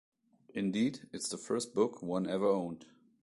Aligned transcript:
Indeed 0.55 1.07
it's 1.13 1.29
the 1.29 1.37
first 1.37 1.75
book 1.75 2.01
one 2.01 2.25
ever 2.27 2.47
owned. 2.47 2.87